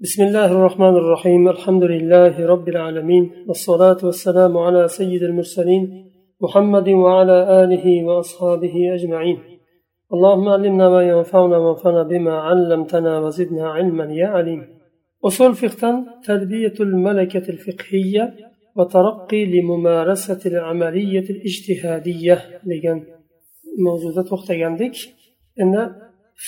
[0.00, 1.48] بسم الله الرحمن الرحيم.
[1.48, 3.32] الحمد لله رب العالمين.
[3.48, 9.38] والصلاة والسلام على سيد المرسلين محمد وعلى آله وأصحابه أجمعين.
[10.12, 14.66] اللهم علمنا ما ينفعنا وانفعنا بما علمتنا وزدنا علما يا عليم.
[15.24, 18.34] أصول فقه تربية الملكة الفقهية
[18.76, 22.60] وترقي لممارسة العملية الاجتهادية.
[22.66, 23.04] لجن
[23.78, 24.96] موجودة وقت عندك.
[25.60, 25.94] إن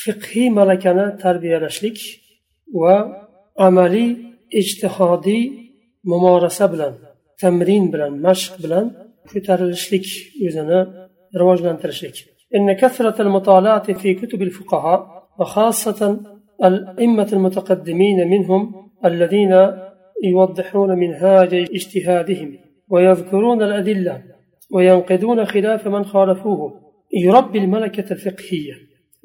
[0.05, 1.59] فقهي ملكنا تربية
[3.59, 4.17] وعملي
[4.55, 5.41] اجتهادي
[6.05, 6.95] ممارسة بلن
[7.39, 10.07] تمرين بلن مشق بلن ko'tarilishlik
[10.47, 10.81] o'zini
[11.41, 12.17] rivojlantirishlik.
[12.57, 16.21] إن كثرة المطالعة في كتب الفقهاء وخاصة
[16.65, 19.55] الأئمة المتقدمين منهم الذين
[20.25, 24.23] يوضحون منهاج اجتهادهم ويذكرون الأدلة
[24.75, 26.81] وينقذون خلاف من خالفوه
[27.15, 28.75] يربي الملكة الفقهية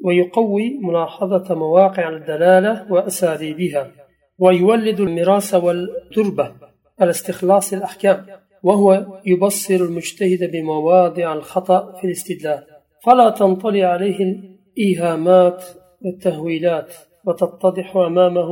[0.04, 3.90] ويقوي ملاحظة مواقع الدلالة وأساليبها
[4.39, 6.51] ويولد المراس والتربة
[6.99, 8.25] على استخلاص الأحكام
[8.63, 12.63] وهو يبصر المجتهد بمواضع الخطأ في الاستدلال
[13.05, 15.63] فلا تنطلي عليه الإيهامات
[16.05, 16.93] والتهويلات
[17.25, 18.51] وتتضح أمامه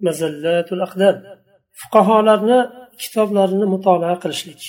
[0.00, 1.22] مزلات الأقدام
[1.80, 2.58] fuqarolarni
[3.02, 4.62] kitoblarini mutolaa qilishlik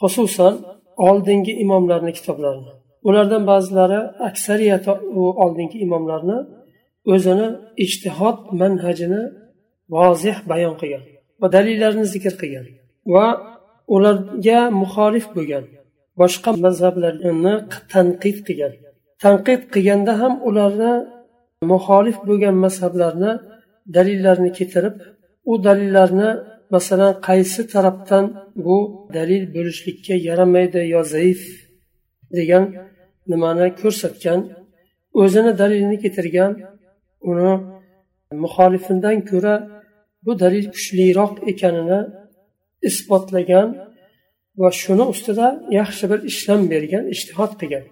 [0.00, 0.54] xususan
[1.08, 2.72] oldingi imomlarni kitoblarini
[3.08, 6.38] ulardan ba'zilari aksariyati u oldingi imomlarni
[7.12, 7.48] o'zini
[7.84, 9.22] ijtihod manhajini
[9.95, 11.03] vozih bayon qilgan
[11.41, 12.65] va dalillarni zikr qilgan
[13.13, 13.25] va
[13.95, 15.65] ularga muxolif bo'lgan
[16.21, 17.53] boshqa mazhablarni
[17.93, 18.73] tanqid qilgan.
[19.23, 20.93] Tanqid qilganda ham ularni
[21.71, 23.31] muxolif bo'lgan mazhablarni
[23.95, 24.95] dalillarini keltirib
[25.51, 26.29] u dalillarni
[26.73, 28.25] masalan qaysi tarafdan
[28.65, 28.77] bu
[29.17, 31.41] dalil bo'lishlikka yaramaydi yo zaif
[32.37, 32.63] degan
[33.31, 34.39] nimani ko'rsatgan
[35.21, 36.51] o'zini dalilini keltirgan
[37.29, 37.51] uni
[38.43, 39.55] muxolifidan ko'ra
[40.25, 41.99] bu dalil kuchliroq ekanini
[42.89, 43.67] isbotlagan
[44.61, 45.47] va shuni ustida
[45.79, 47.83] yaxshi bir ishlam bergan ishtihod qilgan.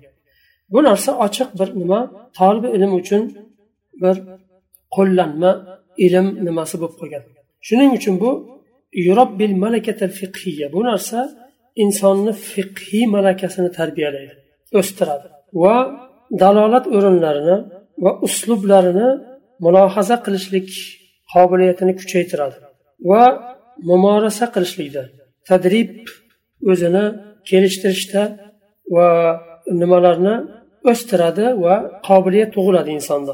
[0.74, 2.00] Bu narsa ochiq bir nima?
[2.38, 3.24] Tolibi ilm uchun
[4.04, 4.16] bir
[4.96, 5.52] qo'llanma
[6.06, 7.24] ilm nimasi bo'lib qolgan.
[7.68, 8.32] Shuning uchun bu
[9.06, 11.20] yurabbil malakatil fiqhiya bu narsa
[11.84, 14.34] insonni fiqhiy malakasini tarbiyalaydi
[14.80, 15.28] o'stiradi
[15.64, 15.76] va
[16.42, 17.58] dalolat o'rinlarini
[18.04, 19.10] va uslublarini
[19.64, 20.70] mulohaza qilishlik
[21.34, 22.58] qobiliyatini kuchaytiradi
[23.10, 23.24] va
[23.90, 25.04] mumorasa qilishlikda
[25.50, 25.92] tadrib
[26.72, 27.06] o'zini
[27.50, 28.24] kelishtirishda
[28.96, 29.08] va
[29.82, 30.36] nimalarni
[30.92, 31.76] o'stiradi va
[32.08, 33.34] qobiliyat tug'iladi insonda.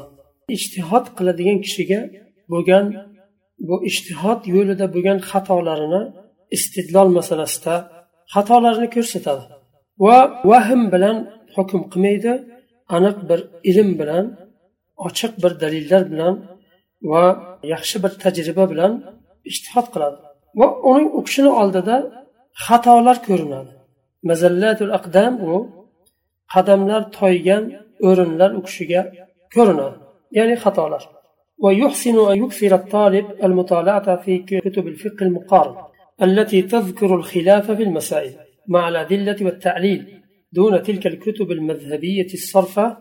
[0.56, 2.00] Ijtihod qiladigan kishiga
[2.52, 2.86] bo'lgan
[3.66, 6.02] bu ijtihod yo'lida bo'lgan xatolarini
[6.56, 7.74] istidlol masalasida
[8.34, 9.44] xatolarini ko'rsatadi
[10.04, 10.18] va
[10.50, 11.16] vahm bilan
[11.54, 12.32] hukm qilmaydi
[12.96, 13.40] aniq bir
[13.70, 14.24] ilm bilan
[15.06, 16.34] ochiq bir dalillar bilan
[17.11, 17.25] va
[17.73, 18.93] yaxshi bir tajriba bilan
[19.51, 20.17] ijtihod qiladi
[20.59, 21.95] va uning u kishini oldida
[22.65, 23.71] xatolar ko'rinadi
[24.29, 25.53] mazallatul aqdam u
[26.53, 27.63] qadamlar toygan
[28.07, 29.01] o'rinlar u kishiga
[29.55, 29.97] ko'rinadi
[30.37, 31.03] ya'ni xatolar
[31.63, 35.75] ويحسن أن يكثر الطالب المطالعة في كتب الفقه المقارن
[36.21, 38.33] التي تذكر الخلاف في المسائل
[38.67, 42.97] مع الأدلة والتعليل دون تلك الكتب المذهبية الصرفة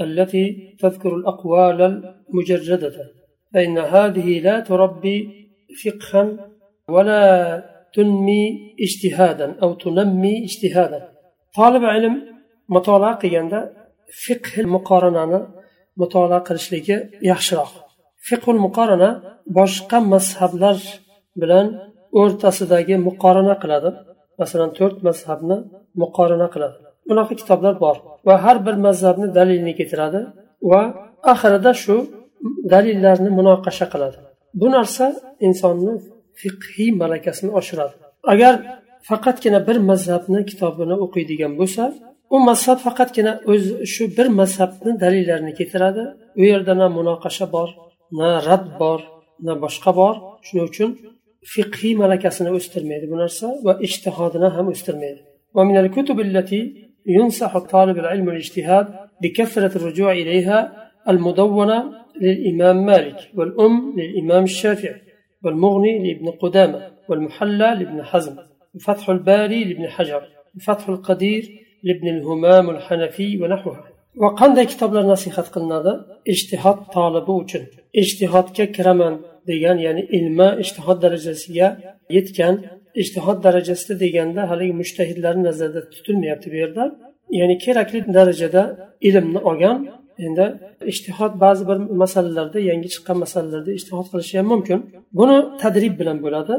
[0.00, 1.80] التي تذكر الأقوال
[2.30, 2.96] المجردة
[3.52, 5.16] فإن هذه لا تربي
[5.82, 6.22] فقها
[6.88, 7.22] ولا
[7.94, 8.42] تنمي
[8.80, 11.00] اجتهادا أو تنمي اجتهادا
[11.56, 12.14] طالب علم
[12.68, 13.60] مطالعة قياندا
[14.26, 15.48] فقه المقارنة
[15.96, 17.90] مطالعة قلشليكي يحشرق
[18.28, 19.10] fiqul muqorana
[19.58, 20.78] boshqa mazhablar
[21.40, 21.66] bilan
[22.20, 23.90] o'rtasidagi muqorana qiladi
[24.40, 25.56] masalan to'rt mazhabni
[26.02, 26.76] muqorana qiladi
[27.08, 27.96] bunaqa kitoblar bor
[28.26, 30.20] va har bir mazhabni dalilini keltiradi
[30.70, 30.82] va
[31.32, 31.96] oxirida shu
[32.72, 34.18] dalillarni munoqasha qiladi
[34.60, 35.04] bu narsa
[35.46, 35.94] insonni
[36.40, 37.94] fiqhiy malakasini oshiradi
[38.32, 38.54] agar
[39.08, 41.84] faqatgina bir mazhabni kitobini o'qiydigan bo'lsa
[42.34, 46.02] u mazhab faqatgina o'z shu bir mazhabni dalillarini keltiradi
[46.40, 47.68] u yerda na munoqasha bor
[48.20, 49.00] na rad bor
[49.46, 50.14] na boshqa bor
[50.46, 50.90] shuning uchun
[51.52, 55.22] fiqhiy malakasini o'stirmaydi bu narsa va ijtihodini ham o'stirmaydi
[55.56, 56.60] ومن الكتب التي
[57.16, 58.86] ينصح طالب العلم الاجتهاد
[59.22, 60.58] بكثرة الرجوع إليها
[61.08, 61.78] المدونة
[62.20, 65.00] للإمام مالك والأم للإمام الشافعي
[65.44, 68.36] والمغني لابن قدامة والمحلى لابن حزم
[68.74, 70.22] وفتح الباري لابن حجر
[70.56, 71.42] وفتح القدير
[71.82, 73.84] لابن الهمام الحنفي ونحوها
[74.22, 75.92] وقanday kitoblar nasihat qilinadi
[76.32, 77.62] ijtihod tolibi uchun
[78.02, 79.14] ijtihodga kiraman
[79.50, 81.68] degan ya'ni ilmi ijtihod darajasiga
[82.16, 82.54] yetgan
[83.02, 86.84] ijtihod darajasida deganda haligi mushtahidlarni nazarda tutilmayapti bu yerda
[87.40, 88.62] ya'ni kerakli darajada
[89.08, 89.76] ilmni olgan
[90.25, 90.45] endi
[90.91, 94.79] ishtihod ba'zi bir masalalarda yangi chiqqan masalalarda ishtihod qilishi ham mumkin.
[95.19, 96.55] Buni tadrib bilan bo'ladi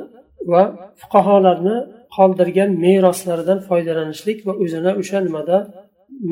[0.52, 0.62] va
[1.00, 1.76] fuqarolarni
[2.16, 5.56] qoldirgan meroslaridan foydalanishlik va o'zini o'sha nimada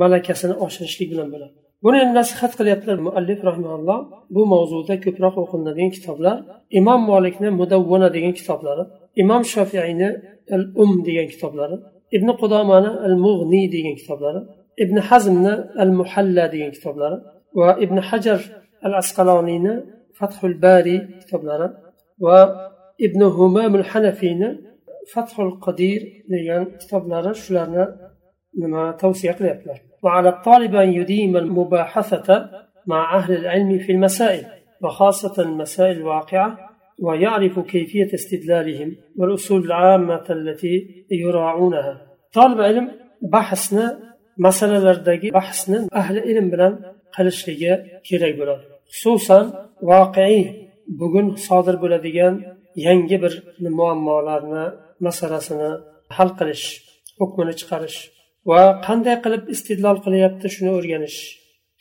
[0.00, 1.54] malakasini oshirishlik bilan bo'ladi.
[1.84, 3.98] Buni endi nasihat qilyaptilar muallif rahimalloh
[4.34, 6.36] bu mavzuda ko'proq o'qilinadigan kitoblar
[6.80, 8.84] imom molikni mudavvana degan kitoblari
[9.22, 10.08] imom shofiyni
[10.54, 11.76] al um degan kitoblari
[12.16, 14.40] ibn qudomani al mug'niy degan kitoblari
[14.82, 15.54] ibn hazmni
[15.84, 17.18] al muhalla degan kitoblari
[17.58, 18.40] va ibn hajar
[18.86, 19.74] al asqaloniyni
[20.18, 21.68] fathul bari kitoblari
[22.26, 22.38] va
[23.06, 24.48] ibn humam al hanafiyni
[25.12, 26.00] fathul qodir
[26.32, 27.84] degan kitoblari shularni
[28.62, 32.50] nima tavsiya qilyaptilar وعلى الطالب أن يديم المباحثة
[32.86, 34.44] مع أهل العلم في المسائل
[34.82, 36.58] وخاصة المسائل الواقعة
[37.02, 42.90] ويعرف كيفية استدلالهم والأصول العامة التي يراعونها طالب علم
[43.22, 44.13] بحثنا
[44.46, 46.72] masalalardagi bahsni ahli ilm bilan
[47.16, 47.72] qilishligi
[48.08, 48.64] kerak bo'ladi.
[48.92, 49.44] Xususan
[49.90, 50.42] voqeiy
[51.00, 52.34] bugun sodir bo'ladigan
[52.86, 53.32] yangi bir
[53.78, 54.64] muammolarni
[55.06, 55.70] masalasini
[56.16, 56.64] hal qilish
[57.20, 57.98] hukmini chiqarish
[58.50, 61.18] va qanday qilib istidlol qilyapti shuni o'rganish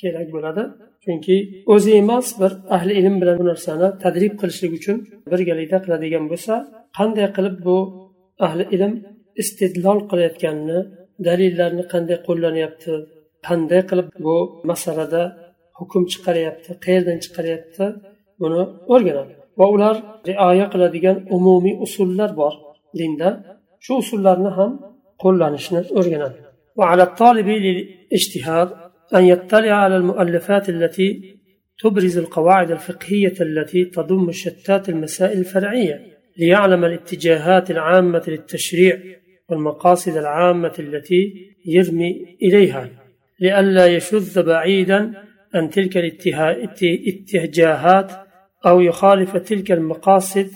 [0.02, 0.64] kerak bo'ladi.
[1.04, 1.36] Chunki
[1.74, 4.98] o'zi emas bir ahli ilm bilan bu narsani tadrib qilishlik uchun
[5.32, 6.54] birgalikda qiladigan bo'lsa
[6.98, 7.78] qanday qilib bu
[8.48, 8.94] ahli ilm
[9.42, 10.80] istidlol qilayotganini
[11.28, 12.94] dalillarni qanday qo'llanyapti
[13.48, 14.36] qanday qilib bu
[14.72, 15.22] masalada
[15.80, 17.86] hukm chiqaryapti qayerdan chiqaryapti
[18.42, 18.62] buni
[18.94, 19.96] o'rganadi va ular
[20.30, 22.54] rioya qiladigan umumiy usullar bor
[23.00, 23.30] dinda
[23.86, 24.72] shu usullarni ham
[25.24, 26.40] qo'llanishni o'rganadi
[26.80, 28.70] وعلى الطالب للاجتهاد
[29.18, 31.08] أن يطلع على المؤلفات التي
[31.82, 35.96] تبرز القواعد الفقهية التي تضم شتات المسائل الفرعية
[36.38, 38.94] ليعلم الاتجاهات العامة للتشريع
[39.54, 41.34] والمقاصد العامة التي
[41.66, 42.90] يرمي إليها
[43.40, 45.14] لئلا يشذ بعيدا
[45.54, 48.12] عن تلك الاتجاهات
[48.66, 50.50] أو يخالف تلك المقاصد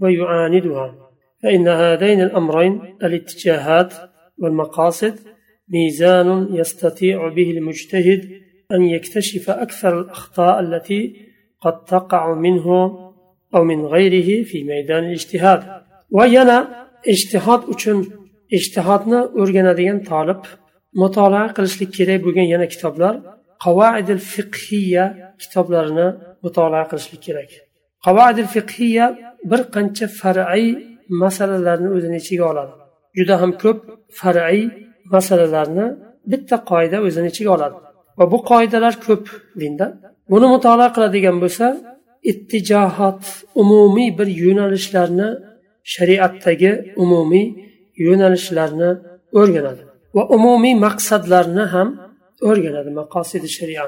[0.00, 0.94] ويعاندها.
[1.42, 3.94] فإن هذين الأمرين الاتجاهات
[4.38, 5.18] والمقاصد
[5.68, 8.40] ميزان يستطيع به المجتهد
[8.72, 11.16] أن يكتشف أكثر الأخطاء التي
[11.60, 12.66] قد تقع منه
[13.54, 15.82] أو من غيره في ميدان الاجتهاد.
[16.10, 18.25] وينا اجتهاد uchun
[18.58, 20.42] ijtihodni o'rganadigan tolib
[21.02, 23.14] mutolaa qilishlik kerak bo'lgan yana kitoblar
[23.64, 25.04] qavaidil fiqhiya
[25.42, 26.08] kitoblarini
[26.44, 27.50] mutolaa qilishlik kerak.
[28.06, 29.06] Qavaidil fiqhiya
[29.50, 30.66] bir qancha far'iy
[31.22, 32.72] masalalarni o'zini ichiga oladi.
[33.18, 33.80] Juda ham ko'p
[34.20, 34.62] far'iy
[35.14, 35.86] masalalarni
[36.30, 37.76] bitta qoida o'zini ichiga oladi.
[38.18, 39.24] Va bu qoidalar ko'p
[39.60, 39.86] dinda.
[40.32, 41.66] Buni mutolaa qiladigan bo'lsa
[42.30, 43.22] ittijohot
[43.62, 45.28] umumiy bir yo'nalishlarni
[45.94, 46.72] shariatdagi
[47.04, 47.46] umumiy
[48.06, 48.90] yo'nalishlarni
[49.40, 49.82] o'rganadi
[50.16, 51.88] va umumiy maqsadlarni ham
[52.48, 53.84] o'rganadi maqosidi sharia.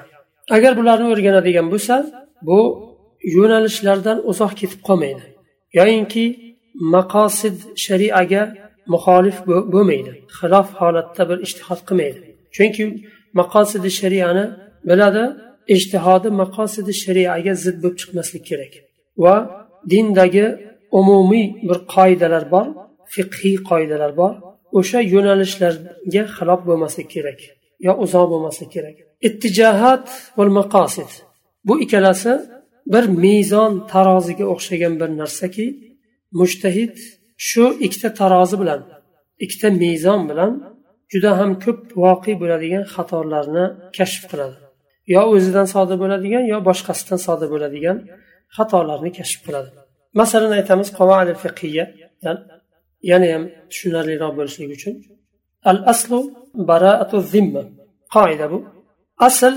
[0.57, 1.95] Agar bularni o'rganadigan bo'lsa
[2.49, 2.61] bu
[3.37, 5.25] yo'nalishlardan uzoq ketib qolmaydi
[5.79, 6.25] yoyinki
[6.95, 8.43] maqosid shariaga
[8.93, 9.37] muxolif
[9.75, 12.19] bo'lmaydi xilof holatda bir ishtihod qilmaydi.
[12.57, 12.85] Chunki
[13.41, 14.45] maqosidi shariani
[14.91, 15.25] biladi
[15.75, 18.73] ijtihodi maqosidi shariaga zid bo'lib chiqmaslik kerak
[19.25, 19.35] va
[19.93, 20.47] dindagi
[21.01, 22.67] umumiy bir qoidalar bor
[23.15, 24.35] fiqhiy qoidalar bor.
[24.79, 27.41] O'sha yo'nalishlarga xilof bo'lmaslik kerak
[27.87, 28.97] yo uzoq bo'lmaslik kerak.
[29.29, 30.07] Ittijohat
[30.39, 31.11] va maqosid
[31.69, 32.33] bu ikkalasi
[32.93, 35.67] bir mezon taroziga o'xshagan bir narsaki
[36.41, 36.95] mushtahid
[37.49, 38.81] shu ikkita tarozi bilan
[39.45, 40.53] ikkita mezon bilan
[41.13, 43.65] juda ham ko'p voqe bo'ladigan xatolarni
[43.97, 44.57] kashf qiladi.
[45.15, 47.97] Yo o'zidan sodir bo'ladigan yo boshqasidan sodir bo'ladigan
[48.57, 49.71] xatolarni kashf qiladi.
[50.21, 52.37] Masalan aytamiz qavoid fiqiyadan
[53.11, 54.95] yana ham tushunarliroq bo'lishligi uchun.
[55.71, 56.19] Al aslu
[56.55, 57.63] baraatu zimma.
[58.15, 58.59] Qoida bu.
[59.29, 59.55] Asl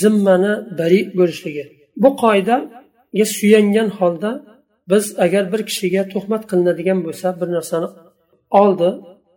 [0.00, 1.64] zimmani bari bo'lishligi.
[2.02, 4.30] Bu qoidaga suyangan holda
[4.90, 7.88] biz agar bir kishiga tuhmat qilinadigan bo'lsa bir narsani
[8.62, 8.88] oldi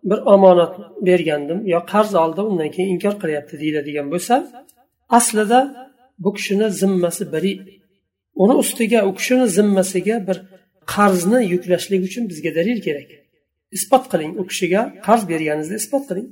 [0.10, 0.74] bir omonat
[1.08, 4.36] bergandim yo qarz oldi undan keyin inkor qilyapti deyiladigan bo'lsa
[5.18, 5.60] aslida
[6.24, 7.54] bu kishini zimmasi bari.
[8.36, 10.38] Uni ustiga u kishini zimmasiga bir
[10.94, 13.10] qarzni yuklashlik uchun bizga dalil kerak.
[13.78, 16.28] Isbot qiling u kishiga qarz berganingizni isbot qiling.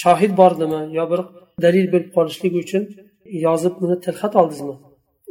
[0.00, 1.20] Shohid bordimi yo bir
[1.64, 2.82] dalil bo'lib qolishligi uchun
[3.46, 4.76] yozib buni tilxat oldingizmi?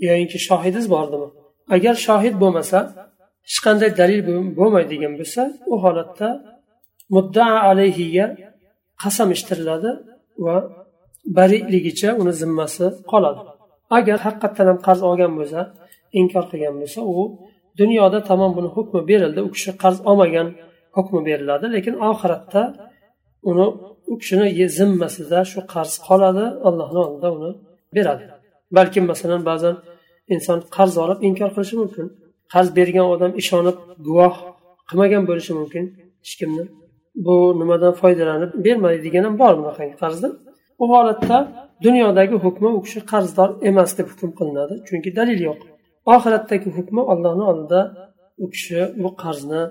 [0.07, 1.27] Yoyinki shohidingiz bordimi?
[1.75, 2.79] Agar shohid bo'lmasa
[3.47, 4.21] hech qanday dalil
[4.59, 5.41] bo'lmaydigan bo'lsa
[5.71, 6.29] u holatda
[7.15, 8.25] muddaa alayhiga
[9.03, 9.91] qasam eshittiriladi
[10.45, 10.55] va
[11.37, 13.41] bariligicha uni zimmasi qoladi.
[13.97, 15.61] Agar haqiqatdan ham qarz olgan bo'lsa
[16.19, 17.15] inkor qilgan bo'lsa u
[17.81, 20.47] dunyoda tamom buni hukmi berildi u kishi qarz olmagan
[20.95, 22.61] hukmi beriladi lekin oxiratda
[23.49, 23.65] uni
[24.11, 24.47] u kishini
[24.77, 27.51] zimmasida shu qarz qoladi allohni oldida uni
[27.95, 28.23] beradi.
[28.77, 29.75] Balkim masalan ba'zan
[30.33, 32.05] inson qarz olib inkor qilishi mumkin
[32.53, 34.35] qarz bergan odam ishonib guvoh
[34.89, 35.83] qilmagan bo'lishi mumkin.
[36.23, 36.63] Hech kimni
[37.25, 40.27] bu nimadan foydalanib bermaydigan ham bor bunaqangi qarzda.
[40.81, 41.37] U holatda
[41.85, 45.59] dunyodagi hukmi u kishi qarzdor emas deb hukm qilinadi chunki dalil yo'q.
[46.13, 47.81] Oxiratdagi hukmi allohni oldida
[48.43, 49.61] u kishi bu qarzni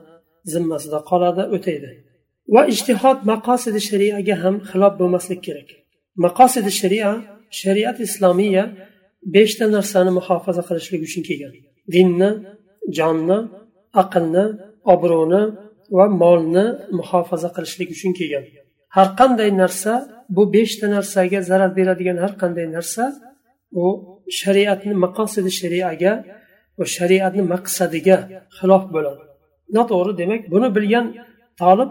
[0.52, 1.90] zimmasida qoladi o'taydi.
[2.54, 5.68] Va ijtihod maqosidi shariaga ham xilof bo'lmaslik kerak.
[6.24, 7.10] Maqosidi sharia
[7.60, 8.64] shariat islomiya
[9.34, 11.54] beshta narsani muhofaza qilishlik uchun kelgan.
[11.94, 12.30] Dinni
[12.98, 13.38] jonni
[14.02, 14.44] aqlni
[14.94, 15.42] obro'ni
[15.96, 16.66] va molni
[16.98, 18.44] muhofaza qilishlik uchun kelgan.
[18.96, 19.92] Har qanday narsa
[20.36, 23.04] bu beshta narsaga zarar beradigan har qanday narsa
[23.82, 23.86] u
[24.40, 26.12] shariatni maqosidi shariaga
[26.78, 28.16] va shariatni maqsadiga
[28.58, 29.22] xilof bo'ladi.
[29.76, 31.06] Noto'g'ri demak buni bilgan
[31.60, 31.90] tolib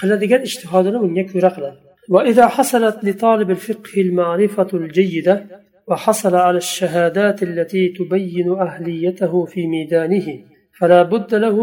[0.00, 1.78] qiladigan ijtihodini bunga ko'ra qiladi
[2.14, 5.34] وإذا حصلت لطالب الفقه المعرفة الجيدة
[5.88, 10.26] وحصل على الشهادات التي تبين أهليته في ميدانه
[10.78, 11.56] فلا بد له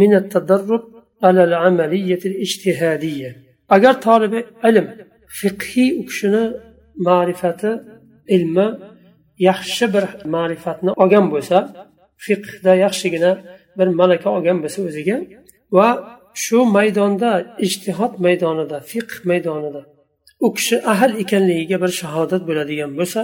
[0.00, 0.82] من التدرب
[1.26, 3.30] على العملية الاجتهادية.
[3.76, 4.86] أجر طالب علم
[5.40, 6.42] فقهي أكشنا
[7.06, 7.62] معرفة
[8.30, 8.56] علم
[10.34, 11.58] ma'rifatni olgan bo'lsa
[12.24, 13.32] fiqda yaxshigina
[13.78, 15.16] bir malaka olgan bo'lsa o'ziga
[15.76, 15.88] va
[16.44, 17.30] shu maydonda
[17.66, 19.82] ijtihod maydonida fiqh maydonida
[20.44, 23.20] u kishi ahil ekanligiga bir shahodat bo'ladigan bo'lsa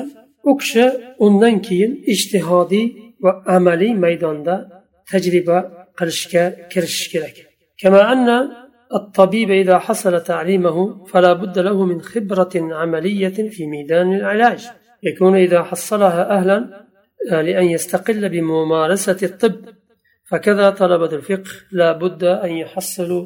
[0.51, 0.85] u kishi
[1.27, 2.87] undan keyin ijtihodiy
[3.25, 4.55] va amaliy maydonda
[5.11, 5.59] tajriba
[5.99, 7.37] qilishga kirishishi kerak
[8.93, 14.61] الطبيب إذا حصل تعليمه فلا بد له من خبرة عملية في ميدان العلاج
[15.03, 16.87] يكون إذا حصلها أهلا
[17.32, 19.66] لأن يستقل بممارسة الطب
[20.30, 23.26] فكذا طلبة الفقه لا بد أن يحصلوا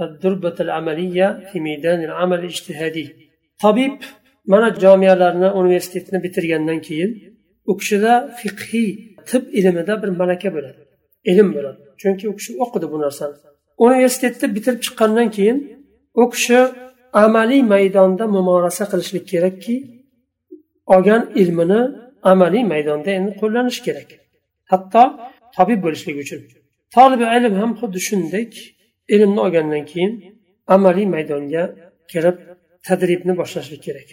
[0.00, 3.06] الدربة العملية في ميدان العمل الاجتهادي
[3.62, 3.92] طبيب
[4.46, 7.10] mana jamiyalarni universitetni bitirgandan keyin
[7.70, 8.90] u kishida fiqhiy
[9.28, 10.80] tib ilmida bir malaka bo'ladi
[11.30, 13.36] ilm bo'ladi chunki u kishi o'qidi bu narsani
[13.86, 15.58] universitetni bitirib chiqqandan keyin
[16.22, 16.60] u kishi
[17.24, 19.76] amaliy maydonda mumorasa qilishlik kerakki
[20.94, 21.82] olgan ilmini
[22.31, 24.09] amaliy maydonda endi qo'llanish kerak
[24.71, 25.03] hatto
[25.55, 26.41] tabib bo'lishlik uchun
[26.95, 28.45] tolibi ilm ham xuddi shunday
[29.15, 30.11] ilmni olgandan keyin
[30.75, 31.63] amaliy maydonga
[32.11, 32.37] kirib
[32.87, 34.09] tadribni boshlashlik kerak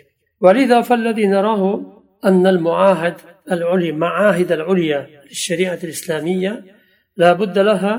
[2.25, 3.14] أن المعاهد
[3.52, 6.64] العليا معاهد العليا للشريعة الإسلامية
[7.16, 7.95] لا بد لها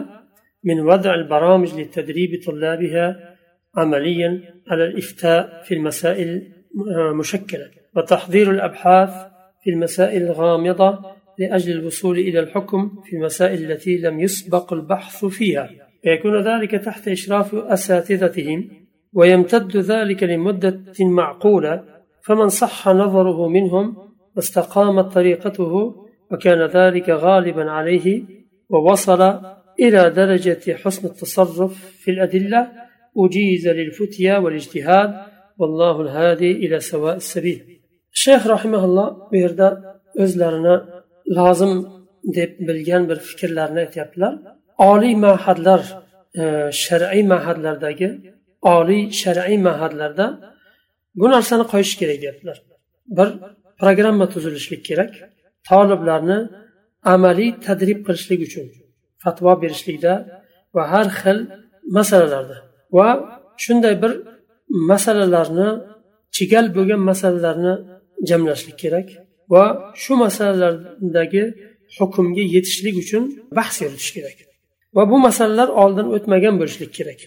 [0.64, 3.36] من وضع البرامج لتدريب طلابها
[3.76, 6.52] عمليا على الإفتاء في المسائل
[7.14, 9.33] مشكلة وتحضير الأبحاث
[9.64, 11.00] في المسائل الغامضة
[11.40, 15.70] لأجل الوصول إلى الحكم في المسائل التي لم يسبق البحث فيها.
[16.06, 18.70] ويكون ذلك تحت إشراف أساتذتهم
[19.14, 21.84] ويمتد ذلك لمدة معقولة
[22.26, 23.96] فمن صح نظره منهم
[24.36, 25.96] واستقامت طريقته
[26.32, 28.24] وكان ذلك غالبا عليه
[28.70, 29.22] ووصل
[29.80, 32.72] إلى درجة حسن التصرف في الأدلة
[33.18, 35.14] أجيز للفتيا والاجتهاد
[35.58, 37.73] والله الهادي إلى سواء السبيل.
[38.22, 39.68] shayx rahimaulloh bu yerda
[40.24, 40.76] o'zlarini
[41.38, 41.74] lozim
[42.38, 44.34] deb bilgan bir fikrlarni aytyaptilar.
[44.92, 45.82] Oliy mahadlar
[46.42, 46.44] e,
[46.84, 48.10] shar'iy mahadlardagi
[48.76, 50.26] oliy shar'iy mahadlarda
[51.20, 52.58] bu narsani qo'yish kerak deyaptilar.
[53.18, 53.30] Bir
[53.80, 55.12] programma tuzilishlik kerak.
[55.70, 56.40] Toliblarni
[57.14, 58.66] amaliy tadrib qilishlik uchun
[59.24, 60.14] fatvo berishlikda
[60.76, 61.38] va har xil
[61.98, 62.58] masalalarda
[62.98, 63.08] va
[63.64, 64.12] shunday bir
[64.92, 65.70] masalalarni
[66.36, 67.74] chigal bo'lgan masalalarni
[68.30, 69.08] jamlashlik kerak
[69.54, 69.64] va
[70.04, 71.44] shu masalalardagi
[71.98, 73.24] hukmga yetishlik uchun
[73.58, 74.38] bahs yuritish kerak
[74.96, 77.20] va bu masalalar oldin o'tmagan bo'lishlik kerak.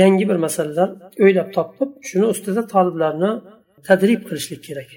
[0.00, 0.88] Yangi bir masalalar
[1.24, 3.30] o'ylab topib shuni ustida toliblarni
[3.88, 4.90] tadrib qilishlik kerak.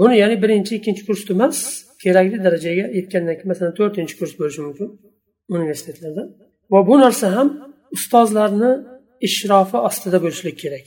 [0.00, 1.58] Buni ya'ni birinchi ikkinchi kursda emas
[2.04, 4.88] kerakli darajaga yetgandan keyin masalan to'rtinchi kurs bo'lishi mumkin
[5.56, 6.22] universitetlarda.
[6.72, 7.48] Va bu narsa ham
[7.96, 8.70] ustozlarni
[9.28, 10.86] ishrofi ostida bo'lishlik kerak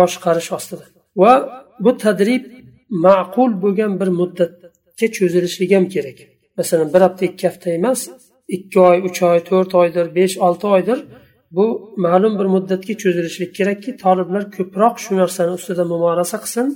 [0.00, 0.84] boshqarish ostida.
[1.22, 1.32] Va
[1.84, 2.42] bu tadrib
[2.90, 6.18] ma'qul bo'lgan bir muddatga cho'zilishligi ham kerak.
[6.58, 8.00] Masalan bir hafta ikki hafta emas
[8.56, 10.98] ikki oy uch oy to'rt oydir besh olti oydir.
[11.56, 16.66] Bu ma'lum bir muddatga cho'zilishlik kerakki toliblar ko'proq shu narsani ustida mumorasa qilsin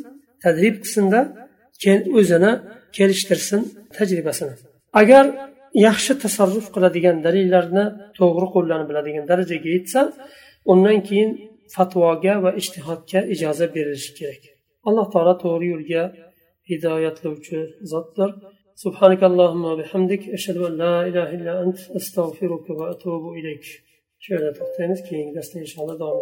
[0.45, 1.21] tadrib qilsinda
[1.83, 2.53] keyin o'zini
[2.97, 3.61] kelishtirsin
[3.97, 4.55] tajribasini.
[5.01, 5.25] Agar
[5.87, 7.85] yaxshi tasarruf qiladigan dalillarni
[8.19, 10.01] to'g'ri qo'llanib biladigan darajaga yetsa
[10.73, 11.31] undan keyin
[11.75, 14.43] fatvoga va ijtihodga ijoza berilishi kerak.
[14.89, 16.03] alloh taolo to'g'ri yo'lga
[16.71, 17.59] hidoyatlovchi
[17.93, 18.31] zotdir
[18.85, 23.65] سبحانك اللهم وبحمدك أشهد أن لا إله إلا أنت أستغفرك وأتوب إليك
[24.25, 26.19] شهادة تختيمس كي نقصني إن شاء الله دوام